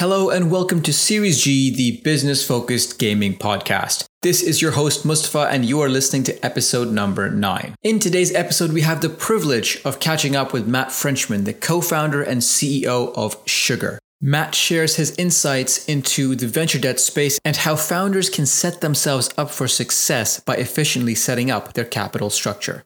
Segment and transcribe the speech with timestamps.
[0.00, 4.06] Hello and welcome to Series G, the business focused gaming podcast.
[4.22, 7.74] This is your host Mustafa, and you are listening to episode number nine.
[7.82, 11.82] In today's episode, we have the privilege of catching up with Matt Frenchman, the co
[11.82, 13.98] founder and CEO of Sugar.
[14.22, 19.28] Matt shares his insights into the venture debt space and how founders can set themselves
[19.36, 22.84] up for success by efficiently setting up their capital structure.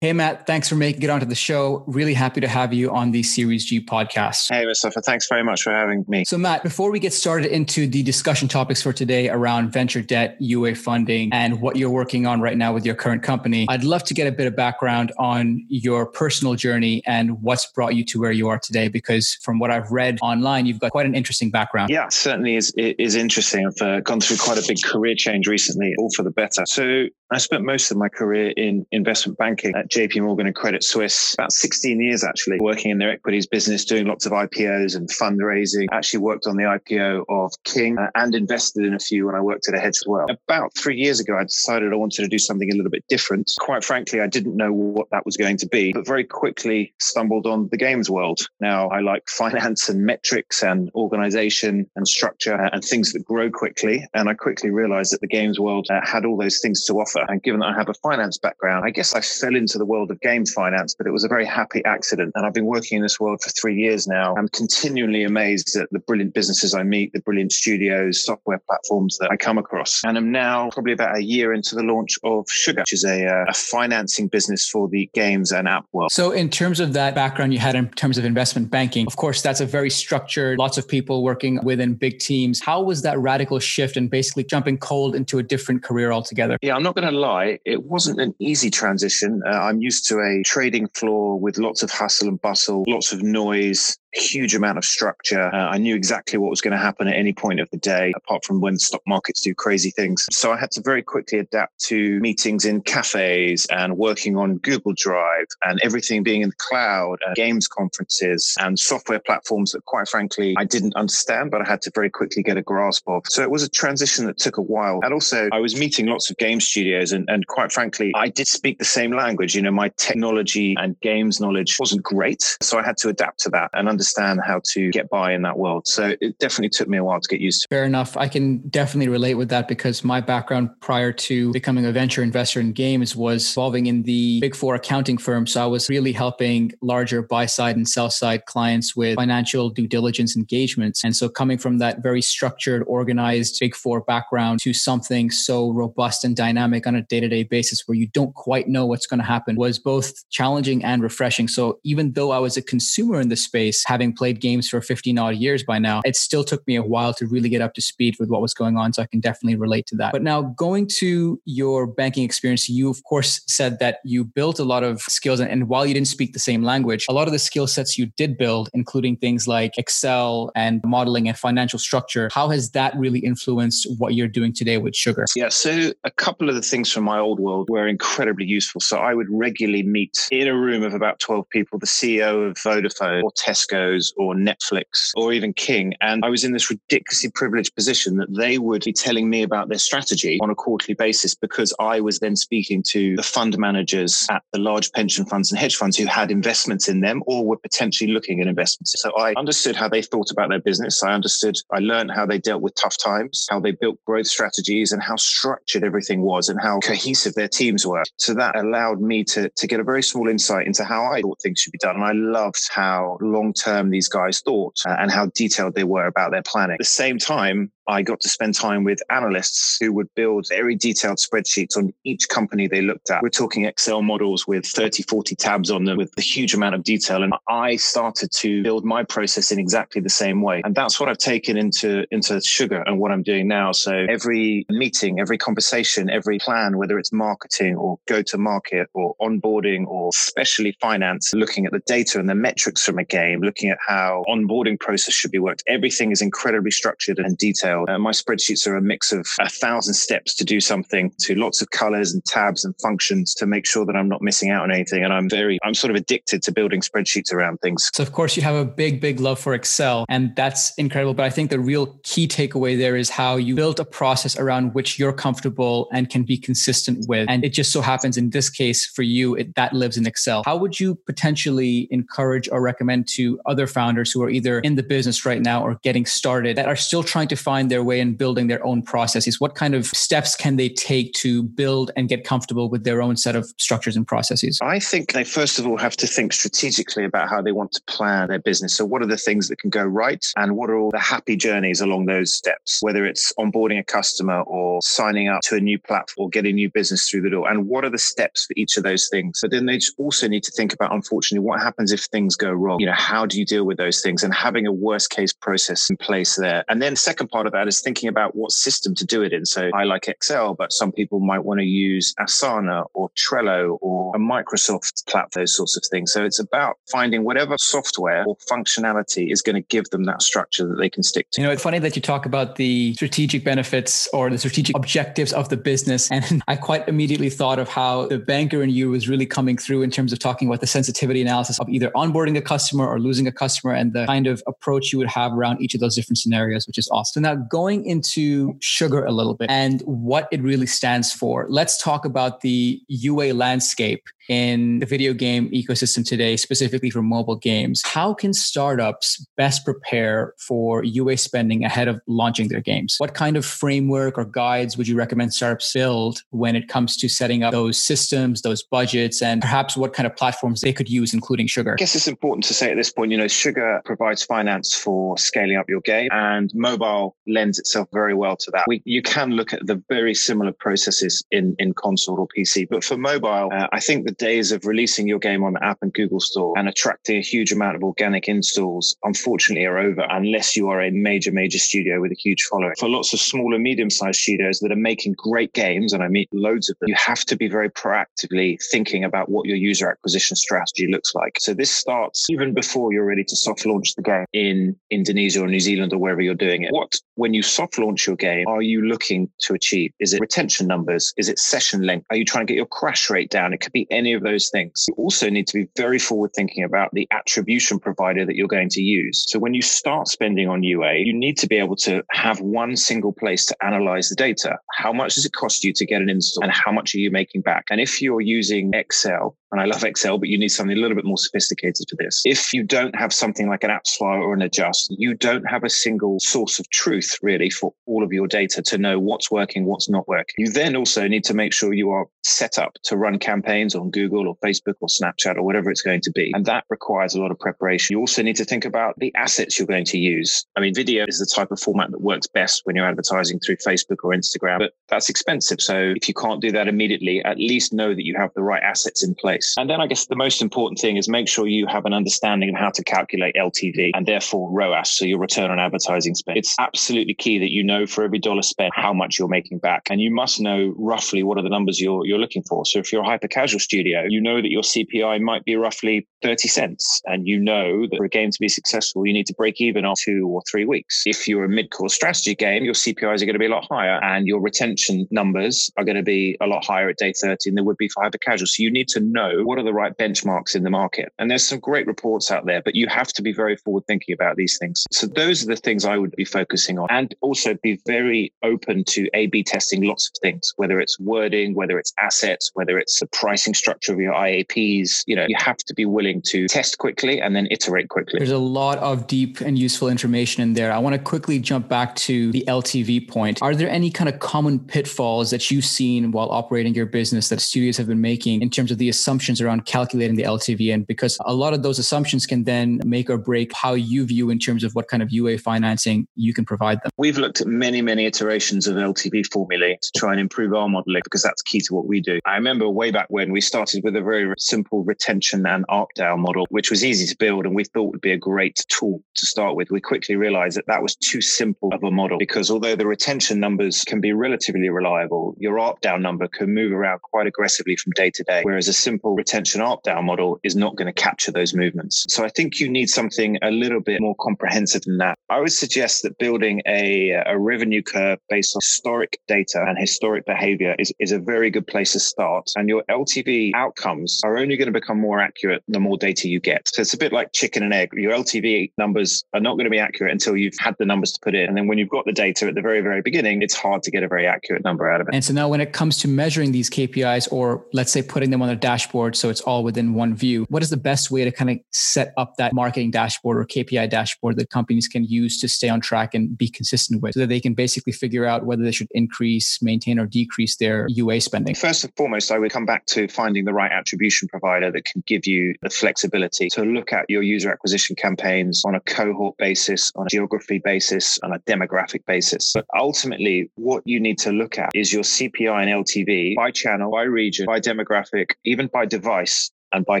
[0.02, 1.84] Hey, Matt, thanks for making it onto the show.
[1.86, 4.52] Really happy to have you on the Series G podcast.
[4.52, 6.24] Hey, Mustafa, thanks very much for having me.
[6.24, 10.36] So, Matt, before we get started into the discussion topics for today around venture debt,
[10.40, 14.02] UA funding, and what you're working on right now with your current company, I'd love
[14.02, 18.20] to get a bit of background on your personal journey and what's brought you to
[18.20, 18.88] where you are today.
[18.88, 21.90] Because from what I've read online, you've got quite an interesting background.
[21.90, 23.68] Yeah, certainly is, is interesting.
[23.68, 26.64] I've uh, gone through quite a big career change recently, all for the better.
[26.66, 30.84] So, I spent most of my career in investment banking at JP Morgan and Credit
[30.84, 35.08] Suisse, about 16 years actually, working in their equities business, doing lots of IPOs and
[35.08, 35.86] fundraising.
[35.92, 39.40] Actually worked on the IPO of King uh, and invested in a few when I
[39.40, 40.26] worked at a hedge as well.
[40.46, 43.50] About three years ago, I decided I wanted to do something a little bit different.
[43.60, 47.46] Quite frankly, I didn't know what that was going to be, but very quickly stumbled
[47.46, 48.40] on the games world.
[48.60, 54.06] Now I like finance and metrics and organization and structure and things that grow quickly.
[54.12, 57.21] And I quickly realized that the games world uh, had all those things to offer.
[57.28, 60.10] And given that I have a finance background, I guess I fell into the world
[60.10, 62.32] of games finance, but it was a very happy accident.
[62.34, 64.34] And I've been working in this world for three years now.
[64.36, 69.30] I'm continually amazed at the brilliant businesses I meet, the brilliant studios, software platforms that
[69.30, 70.02] I come across.
[70.04, 73.26] And I'm now probably about a year into the launch of Sugar, which is a,
[73.26, 76.12] uh, a financing business for the games and app world.
[76.12, 79.42] So, in terms of that background you had in terms of investment banking, of course,
[79.42, 82.60] that's a very structured, lots of people working within big teams.
[82.60, 86.58] How was that radical shift and basically jumping cold into a different career altogether?
[86.62, 89.42] Yeah, I'm not going to lie, it wasn't an easy transition.
[89.46, 93.22] Uh, I'm used to a trading floor with lots of hustle and bustle, lots of
[93.22, 95.50] noise, huge amount of structure.
[95.52, 98.12] Uh, I knew exactly what was going to happen at any point of the day,
[98.16, 100.26] apart from when stock markets do crazy things.
[100.30, 104.92] So I had to very quickly adapt to meetings in cafes and working on Google
[104.96, 110.08] Drive and everything being in the cloud, and games conferences and software platforms that, quite
[110.08, 113.22] frankly, I didn't understand, but I had to very quickly get a grasp of.
[113.28, 115.00] So it was a transition that took a while.
[115.02, 118.46] And also, I was meeting lots of game studios, and, and quite frankly, I did
[118.46, 119.54] speak the same language.
[119.54, 122.58] You know, my technology and games knowledge wasn't great.
[122.60, 125.42] So I had to adapt to that and understand understand how to get by in
[125.42, 125.86] that world.
[125.86, 127.68] So it definitely took me a while to get used to.
[127.68, 128.16] Fair enough.
[128.16, 132.58] I can definitely relate with that because my background prior to becoming a venture investor
[132.58, 135.46] in games was involving in the big four accounting firm.
[135.46, 139.86] So I was really helping larger buy side and sell side clients with financial due
[139.86, 141.04] diligence engagements.
[141.04, 146.24] And so coming from that very structured, organized big four background to something so robust
[146.24, 149.20] and dynamic on a day to day basis where you don't quite know what's going
[149.20, 151.46] to happen was both challenging and refreshing.
[151.46, 155.18] So even though I was a consumer in the space, having played games for 15
[155.18, 157.82] odd years by now, it still took me a while to really get up to
[157.82, 158.90] speed with what was going on.
[158.94, 160.12] So I can definitely relate to that.
[160.12, 164.64] But now going to your banking experience, you of course said that you built a
[164.64, 165.40] lot of skills.
[165.40, 167.98] And, and while you didn't speak the same language, a lot of the skill sets
[167.98, 172.96] you did build, including things like Excel and modeling and financial structure, how has that
[172.96, 175.26] really influenced what you're doing today with Sugar?
[175.36, 175.50] Yeah.
[175.50, 178.80] So a couple of the things from my old world were incredibly useful.
[178.80, 182.54] So I would regularly meet in a room of about 12 people, the CEO of
[182.56, 183.81] Vodafone or Tesco
[184.16, 185.94] or Netflix or even King.
[186.00, 189.68] And I was in this ridiculously privileged position that they would be telling me about
[189.68, 194.26] their strategy on a quarterly basis because I was then speaking to the fund managers
[194.30, 197.56] at the large pension funds and hedge funds who had investments in them or were
[197.56, 198.94] potentially looking at investments.
[198.98, 201.02] So I understood how they thought about their business.
[201.02, 204.92] I understood, I learned how they dealt with tough times, how they built growth strategies
[204.92, 208.02] and how structured everything was and how cohesive their teams were.
[208.18, 211.40] So that allowed me to, to get a very small insight into how I thought
[211.42, 211.96] things should be done.
[211.96, 215.84] And I loved how long term term these guys thought uh, and how detailed they
[215.84, 216.74] were about their planning.
[216.74, 220.76] At the same time, I got to spend time with analysts who would build very
[220.76, 223.22] detailed spreadsheets on each company they looked at.
[223.22, 226.84] We're talking Excel models with 30, 40 tabs on them with a huge amount of
[226.84, 227.22] detail.
[227.22, 230.62] And I started to build my process in exactly the same way.
[230.64, 233.72] And that's what I've taken into, into sugar and what I'm doing now.
[233.72, 239.16] So every meeting, every conversation, every plan, whether it's marketing or go to market or
[239.20, 243.70] onboarding or especially finance, looking at the data and the metrics from a game, looking
[243.70, 245.62] at how onboarding process should be worked.
[245.66, 247.90] Everything is incredibly structured and detailed detailed.
[247.90, 251.62] Uh, my spreadsheets are a mix of a thousand steps to do something to lots
[251.62, 254.70] of colors and tabs and functions to make sure that I'm not missing out on
[254.70, 255.04] anything.
[255.04, 257.90] And I'm very, I'm sort of addicted to building spreadsheets around things.
[257.94, 261.14] So, of course, you have a big, big love for Excel, and that's incredible.
[261.14, 264.74] But I think the real key takeaway there is how you built a process around
[264.74, 267.28] which you're comfortable and can be consistent with.
[267.28, 270.42] And it just so happens in this case for you, it, that lives in Excel.
[270.44, 274.82] How would you potentially encourage or recommend to other founders who are either in the
[274.82, 278.14] business right now or getting started that are still trying to find their way in
[278.14, 279.40] building their own processes?
[279.40, 283.16] What kind of steps can they take to build and get comfortable with their own
[283.16, 284.58] set of structures and processes?
[284.62, 287.82] I think they first of all have to think strategically about how they want to
[287.86, 288.74] plan their business.
[288.74, 291.36] So, what are the things that can go right, and what are all the happy
[291.36, 292.78] journeys along those steps?
[292.82, 296.70] Whether it's onboarding a customer or signing up to a new platform or getting new
[296.70, 299.40] business through the door, and what are the steps for each of those things?
[299.42, 302.80] But then they also need to think about, unfortunately, what happens if things go wrong?
[302.80, 305.88] You know, how do you deal with those things, and having a worst case process
[305.90, 306.64] in place there.
[306.68, 309.32] And then, the second part of that is thinking about what system to do it
[309.32, 309.46] in.
[309.46, 314.14] So, I like Excel, but some people might want to use Asana or Trello or
[314.16, 316.12] a Microsoft platform, those sorts of things.
[316.12, 320.66] So, it's about finding whatever software or functionality is going to give them that structure
[320.66, 321.40] that they can stick to.
[321.40, 325.32] You know, it's funny that you talk about the strategic benefits or the strategic objectives
[325.32, 326.10] of the business.
[326.22, 329.82] And I quite immediately thought of how the banker in you was really coming through
[329.82, 333.26] in terms of talking about the sensitivity analysis of either onboarding a customer or losing
[333.26, 336.18] a customer and the kind of approach you would have around each of those different
[336.18, 337.24] scenarios, which is awesome.
[337.24, 341.80] So now going into sugar a little bit and what it really stands for, let's
[341.82, 347.82] talk about the UA landscape in the video game ecosystem today, specifically for mobile games.
[347.84, 352.96] How can startups best prepare for UA spending ahead of launching their games?
[352.98, 357.08] What kind of framework or guides would you recommend startups build when it comes to
[357.08, 361.12] setting up those systems, those budgets, and perhaps what kind of platforms they could use,
[361.12, 361.72] including Sugar?
[361.72, 365.18] I guess it's important to say at this point, you know, Sugar provides finance for
[365.18, 368.64] scaling up your game, and mobile lends itself very well to that.
[368.66, 372.84] We, you can look at the very similar processes in, in console or PC, but
[372.84, 375.92] for mobile, uh, I think the days of releasing your game on the app and
[375.92, 380.68] Google Store and attracting a huge amount of organic installs, unfortunately, are over unless you
[380.68, 382.74] are a major, major studio with a huge following.
[382.78, 386.08] For lots of small and medium sized studios that are making great games, and I
[386.08, 389.90] meet loads of them, you have to be very proactively thinking about what your user
[389.90, 391.36] acquisition strategy looks like.
[391.38, 395.48] So this starts even before you're ready to soft launch the game in Indonesia or
[395.48, 396.72] New Zealand or wherever you're doing it.
[396.72, 399.92] What, when you soft launch your game, are you looking to achieve?
[400.00, 401.12] Is it retention numbers?
[401.16, 402.06] Is it session length?
[402.10, 403.52] Are you trying to get your crash rate down?
[403.52, 404.84] It could be any of those things.
[404.88, 408.68] You also need to be very forward thinking about the attribution provider that you're going
[408.70, 409.24] to use.
[409.28, 412.74] So when you start spending on UA, you need to be able to have one
[412.76, 414.58] single place to analyze the data.
[414.72, 417.12] How much does it cost you to get an install and how much are you
[417.12, 417.66] making back?
[417.70, 420.96] And if you're using Excel, and I love Excel, but you need something a little
[420.96, 422.22] bit more sophisticated for this.
[422.24, 425.68] If you don't have something like an AppsFlyer or an Adjust, you don't have a
[425.68, 429.90] single source of truth really for all of your data to know what's working, what's
[429.90, 430.34] not working.
[430.38, 433.90] You then also need to make sure you are set up to run campaigns on
[433.90, 436.32] Google or Facebook or Snapchat or whatever it's going to be.
[436.34, 437.92] And that requires a lot of preparation.
[437.92, 440.46] You also need to think about the assets you're going to use.
[440.56, 443.56] I mean, video is the type of format that works best when you're advertising through
[443.56, 445.60] Facebook or Instagram, but that's expensive.
[445.60, 448.62] So if you can't do that immediately, at least know that you have the right
[448.62, 449.54] assets in place place.
[449.58, 452.50] And then I guess the most important thing is make sure you have an understanding
[452.50, 456.38] of how to calculate LTV and therefore ROAS, so your return on advertising spend.
[456.38, 459.88] It's absolutely key that you know for every dollar spent how much you're making back.
[459.90, 462.64] And you must know roughly what are the numbers you're, you're looking for.
[462.64, 466.06] So if you're a hyper casual studio, you know that your CPI might be roughly
[466.22, 467.02] 30 cents.
[467.06, 469.84] And you know that for a game to be successful, you need to break even
[469.84, 471.02] on two or three weeks.
[471.06, 473.66] If you're a mid core strategy game, your CPIs are going to be a lot
[473.70, 477.36] higher and your retention numbers are going to be a lot higher at day 30
[477.46, 478.46] than they would be for hyper casual.
[478.46, 479.00] So you need to
[479.32, 481.12] know what are the right benchmarks in the market.
[481.18, 484.12] And there's some great reports out there, but you have to be very forward thinking
[484.12, 484.84] about these things.
[484.90, 488.84] So those are the things I would be focusing on and also be very open
[488.88, 493.00] to A B testing lots of things, whether it's wording, whether it's assets, whether it's
[493.00, 495.02] the pricing structure of your IAPs.
[495.06, 498.18] You know, you have to be willing to test quickly and then iterate quickly.
[498.18, 500.72] There's a lot of deep and useful information in there.
[500.72, 503.40] I want to quickly jump back to the LTV point.
[503.42, 507.40] Are there any kind of common pitfalls that you've seen while operating your business that
[507.40, 510.74] studios have been making in terms of the assumptions assumptions around calculating the LTV.
[510.74, 514.30] And because a lot of those assumptions can then make or break how you view
[514.30, 516.90] in terms of what kind of UA financing you can provide them.
[516.98, 521.02] We've looked at many, many iterations of LTV formulae to try and improve our modeling
[521.04, 522.18] because that's key to what we do.
[522.24, 526.46] I remember way back when we started with a very simple retention and ARPDAU model,
[526.50, 529.54] which was easy to build and we thought would be a great tool to start
[529.54, 529.70] with.
[529.70, 533.38] We quickly realized that that was too simple of a model because although the retention
[533.38, 538.10] numbers can be relatively reliable, your ARPDAU number can move around quite aggressively from day
[538.10, 542.06] to day, whereas a simple retention ARPDAU model is not going to capture those movements.
[542.08, 545.18] So I think you need something a little bit more comprehensive than that.
[545.30, 550.26] I would suggest that building a, a revenue curve based on historic data and historic
[550.26, 552.50] behavior is, is a very good place to start.
[552.56, 556.40] And your LTV outcomes are only going to become more accurate the more data you
[556.40, 556.68] get.
[556.68, 557.90] So it's a bit like chicken and egg.
[557.94, 561.20] Your LTV numbers are not going to be accurate until you've had the numbers to
[561.22, 561.48] put in.
[561.48, 563.90] And then when you've got the data at the very, very beginning, it's hard to
[563.90, 565.14] get a very accurate number out of it.
[565.14, 568.42] And so now when it comes to measuring these KPIs or let's say putting them
[568.42, 571.32] on a dashboard so it's all within one view, what is the best way to
[571.32, 575.48] kind of set up that marketing dashboard or KPI dashboard that companies can use to
[575.48, 578.62] stay on track and be consistent with so that they can basically figure out whether
[578.62, 581.54] they should increase, maintain, or decrease their UA spending?
[581.54, 585.02] First and foremost, I would come back to finding the right attribution provider that can
[585.06, 589.90] give you the flexibility to look at your user acquisition campaigns on a cohort basis,
[589.96, 592.52] on a geography basis, on a demographic basis.
[592.54, 596.90] But ultimately, what you need to look at is your CPI and LTV by channel,
[596.90, 600.00] by region, by demographic, even by device and by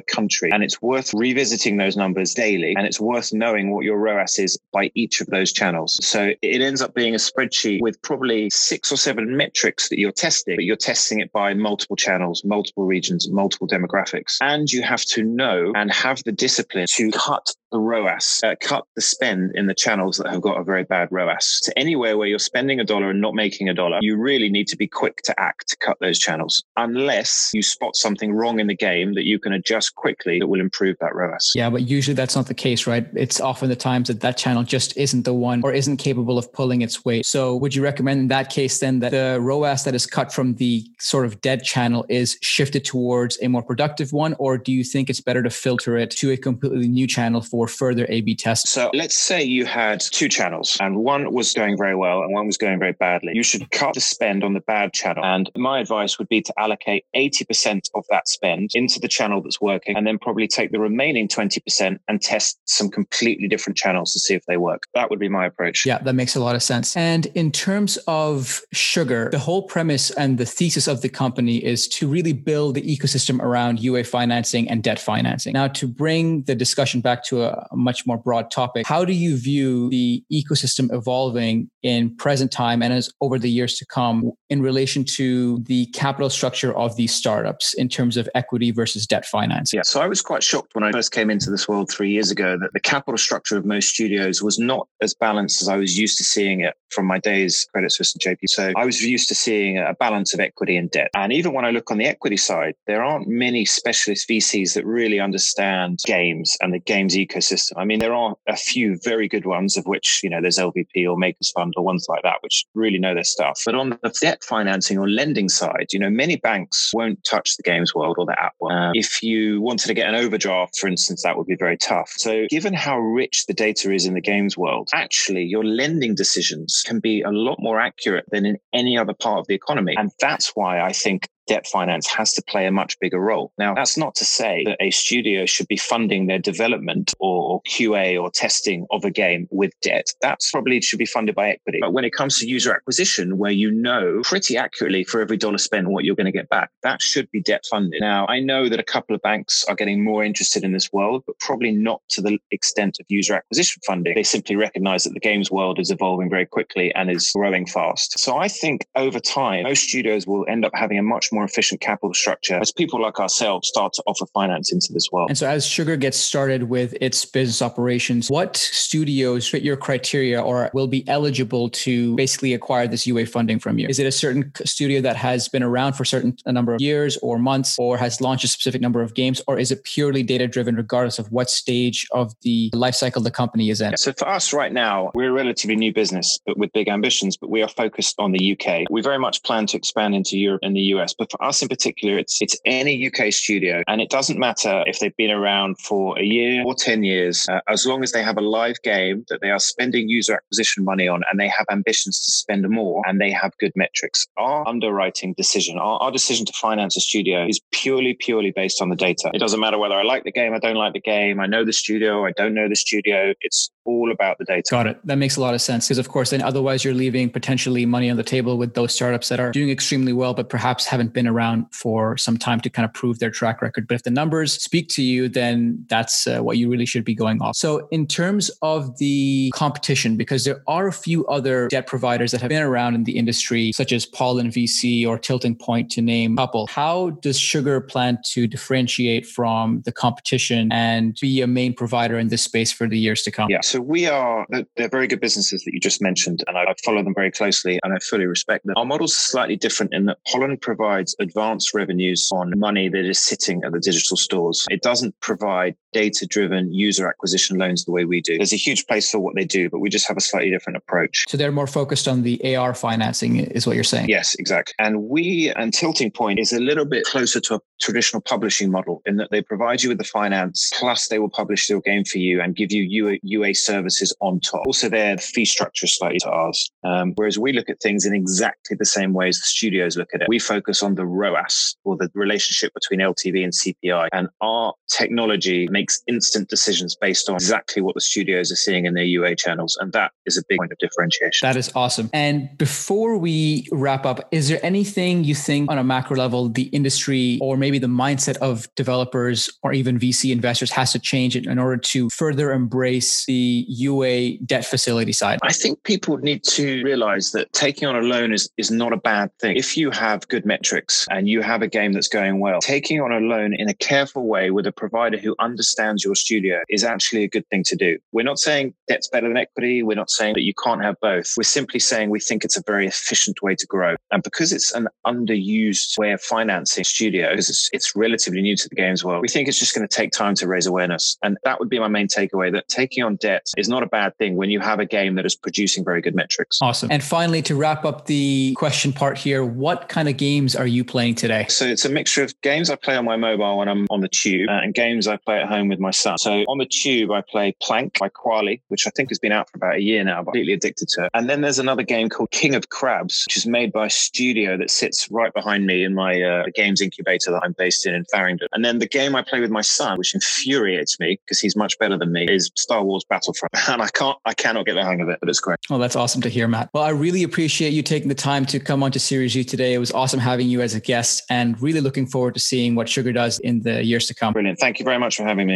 [0.00, 0.50] country.
[0.52, 2.74] And it's worth revisiting those numbers daily.
[2.76, 5.98] And it's worth knowing what your ROAS is by each of those channels.
[6.02, 10.12] So it ends up being a spreadsheet with probably six or seven metrics that you're
[10.12, 14.36] testing, but you're testing it by multiple channels, multiple regions, multiple demographics.
[14.40, 18.84] And you have to know and have the discipline to cut the ROAS, uh, cut
[18.94, 21.60] the spend in the channels that have got a very bad ROAS.
[21.64, 24.68] To anywhere where you're spending a dollar and not making a dollar, you really need
[24.68, 28.66] to be quick to act to cut those channels, unless you spot something wrong in
[28.66, 31.52] the game that you can adjust quickly that will improve that ROAS.
[31.54, 33.06] Yeah, but usually that's not the case, right?
[33.14, 36.52] It's often the times that that channel just isn't the one or isn't capable of
[36.52, 37.24] pulling its weight.
[37.26, 40.54] So would you recommend in that case then that the ROAS that is cut from
[40.56, 44.34] the sort of dead channel is shifted towards a more productive one?
[44.38, 47.61] Or do you think it's better to filter it to a completely new channel for
[47.68, 48.70] for further A B tests?
[48.70, 52.46] So let's say you had two channels and one was going very well and one
[52.46, 53.32] was going very badly.
[53.34, 55.24] You should cut the spend on the bad channel.
[55.24, 59.60] And my advice would be to allocate 80% of that spend into the channel that's
[59.60, 64.20] working and then probably take the remaining 20% and test some completely different channels to
[64.20, 64.84] see if they work.
[64.94, 65.86] That would be my approach.
[65.86, 66.96] Yeah, that makes a lot of sense.
[66.96, 71.88] And in terms of sugar, the whole premise and the thesis of the company is
[71.88, 75.52] to really build the ecosystem around UA financing and debt financing.
[75.52, 78.86] Now, to bring the discussion back to a a much more broad topic.
[78.86, 83.76] How do you view the ecosystem evolving in present time and as over the years
[83.78, 88.70] to come in relation to the capital structure of these startups in terms of equity
[88.70, 89.72] versus debt finance?
[89.72, 92.30] Yeah, so I was quite shocked when I first came into this world three years
[92.30, 95.98] ago that the capital structure of most studios was not as balanced as I was
[95.98, 98.48] used to seeing it from my days at Credit Suisse and JP.
[98.48, 101.10] So I was used to seeing a balance of equity and debt.
[101.14, 104.84] And even when I look on the equity side, there aren't many specialist VCs that
[104.84, 107.72] really understand games and the games ecosystem ecosystem.
[107.76, 111.08] I mean, there are a few very good ones, of which, you know, there's LVP
[111.08, 113.60] or Makers Fund or ones like that, which really know their stuff.
[113.64, 117.62] But on the debt financing or lending side, you know, many banks won't touch the
[117.62, 118.72] games world or the app world.
[118.72, 122.10] Um, if you wanted to get an overdraft, for instance, that would be very tough.
[122.16, 126.82] So given how rich the data is in the games world, actually your lending decisions
[126.86, 129.94] can be a lot more accurate than in any other part of the economy.
[129.96, 133.52] And that's why I think debt finance has to play a much bigger role.
[133.58, 138.20] Now, that's not to say that a studio should be funding their development or QA
[138.20, 140.06] or testing of a game with debt.
[140.20, 141.78] That's probably should be funded by equity.
[141.80, 145.58] But when it comes to user acquisition, where you know pretty accurately for every dollar
[145.58, 148.00] spent what you're going to get back, that should be debt funded.
[148.00, 151.24] Now, I know that a couple of banks are getting more interested in this world,
[151.26, 154.14] but probably not to the extent of user acquisition funding.
[154.14, 158.18] They simply recognize that the games world is evolving very quickly and is growing fast.
[158.18, 161.80] So I think over time, most studios will end up having a much more efficient
[161.80, 165.30] capital structure as people like ourselves start to offer finance into this world.
[165.30, 170.40] And so, as Sugar gets started with its business operations, what studios fit your criteria
[170.40, 173.86] or will be eligible to basically acquire this UA funding from you?
[173.88, 176.80] Is it a certain studio that has been around for a certain a number of
[176.80, 180.22] years or months or has launched a specific number of games, or is it purely
[180.22, 183.96] data driven regardless of what stage of the life cycle the company is in?
[183.96, 187.50] So, for us right now, we're a relatively new business, but with big ambitions, but
[187.50, 188.90] we are focused on the UK.
[188.90, 191.68] We very much plan to expand into Europe and the US, but for us in
[191.68, 196.18] particular, it's it's any UK studio, and it doesn't matter if they've been around for
[196.18, 199.40] a year or ten years, uh, as long as they have a live game that
[199.40, 203.20] they are spending user acquisition money on, and they have ambitions to spend more, and
[203.20, 204.26] they have good metrics.
[204.36, 208.88] Our underwriting decision, our, our decision to finance a studio, is purely purely based on
[208.88, 209.30] the data.
[209.32, 211.64] It doesn't matter whether I like the game, I don't like the game, I know
[211.64, 213.32] the studio, I don't know the studio.
[213.42, 214.62] It's all about the data.
[214.70, 215.00] Got it.
[215.04, 218.10] That makes a lot of sense because, of course, then otherwise you're leaving potentially money
[218.10, 221.26] on the table with those startups that are doing extremely well, but perhaps haven't been
[221.26, 223.88] around for some time to kind of prove their track record.
[223.88, 227.14] But if the numbers speak to you, then that's uh, what you really should be
[227.14, 227.56] going off.
[227.56, 232.40] So, in terms of the competition, because there are a few other debt providers that
[232.40, 236.34] have been around in the industry, such as Pollen VC or Tilting Point, to name
[236.34, 241.74] a couple, how does Sugar plan to differentiate from the competition and be a main
[241.74, 243.50] provider in this space for the years to come?
[243.50, 247.02] Yeah, so we are, they're very good businesses that you just mentioned, and I follow
[247.02, 248.74] them very closely and I fully respect them.
[248.76, 253.18] Our models are slightly different in that Pollen provides advanced revenues on money that is
[253.18, 254.66] sitting at the digital stores.
[254.68, 258.36] It doesn't provide data driven user acquisition loans the way we do.
[258.36, 260.76] There's a huge place for what they do, but we just have a slightly different
[260.76, 261.24] approach.
[261.28, 264.10] So they're more focused on the AR financing, is what you're saying?
[264.10, 264.74] Yes, exactly.
[264.78, 269.00] And we and Tilting Point is a little bit closer to a traditional publishing model
[269.06, 272.18] in that they provide you with the finance, plus they will publish your game for
[272.18, 274.66] you and give you UA, UA services on top.
[274.66, 276.70] Also, their fee structure is slightly to ours.
[276.84, 280.08] Um, whereas we look at things in exactly the same way as the studios look
[280.14, 280.28] at it.
[280.28, 284.08] We focus on the ROAS or the relationship between LTV and CPI.
[284.12, 288.94] And our technology makes instant decisions based on exactly what the studios are seeing in
[288.94, 289.76] their UA channels.
[289.80, 291.46] And that is a big point of differentiation.
[291.46, 292.10] That is awesome.
[292.12, 296.64] And before we wrap up, is there anything you think on a macro level, the
[296.64, 301.58] industry or maybe the mindset of developers or even VC investors has to change in
[301.58, 305.38] order to further embrace the UA debt facility side?
[305.42, 308.96] I think people need to realize that taking on a loan is, is not a
[308.96, 309.56] bad thing.
[309.56, 313.12] If you have good metrics and you have a game that's going well, taking on
[313.12, 317.24] a loan in a careful way with a provider who understands your studio is actually
[317.24, 317.98] a good thing to do.
[318.12, 319.82] We're not saying debt's better than equity.
[319.82, 321.32] We're not saying that you can't have both.
[321.36, 323.96] We're simply saying we think it's a very efficient way to grow.
[324.10, 328.74] And because it's an underused way of financing studios, it's, it's relatively new to the
[328.74, 329.22] games world.
[329.22, 331.16] We think it's just going to take time to raise awareness.
[331.22, 334.16] And that would be my main takeaway that taking on debt is not a bad
[334.18, 336.58] thing when you have a game that is producing very good metrics.
[336.60, 336.90] Awesome.
[336.90, 340.84] And finally, to wrap up the question part here, what kind of games are you
[340.84, 341.46] playing today?
[341.48, 344.08] So it's a mixture of games I play on my mobile when I'm on the
[344.08, 346.18] tube uh, and games I play at home with my son.
[346.18, 349.50] So on the tube, I play Plank by Kwalee, which I think has been out
[349.50, 351.10] for about a year now, but completely addicted to it.
[351.14, 354.56] And then there's another game called King of Crabs, which is made by a studio
[354.56, 358.04] that sits right behind me in my uh, games incubator that I'm based in in
[358.06, 358.48] Farringdon.
[358.52, 361.78] And then the game I play with my son, which infuriates me because he's much
[361.78, 363.31] better than me, is Star Wars Battlefront.
[363.68, 365.58] And I can't, I cannot get the hang of it, but it's great.
[365.70, 366.70] Well, that's awesome to hear, Matt.
[366.72, 369.74] Well, I really appreciate you taking the time to come onto Series G today.
[369.74, 372.88] It was awesome having you as a guest and really looking forward to seeing what
[372.88, 374.32] Sugar does in the years to come.
[374.32, 374.58] Brilliant.
[374.58, 375.54] Thank you very much for having me.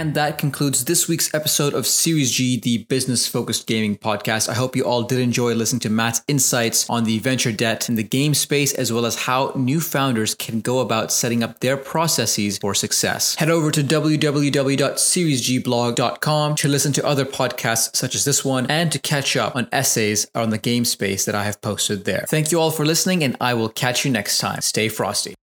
[0.00, 4.48] And that concludes this week's episode of Series G, the business focused gaming podcast.
[4.48, 7.96] I hope you all did enjoy listening to Matt's insights on the venture debt in
[7.96, 11.76] the game space, as well as how new founders can go about setting up their
[11.76, 13.34] processes for success.
[13.34, 18.98] Head over to www.seriesgblog.com to listen to other podcasts such as this one and to
[18.98, 22.24] catch up on essays on the game space that I have posted there.
[22.26, 24.62] Thank you all for listening, and I will catch you next time.
[24.62, 25.34] Stay frosty.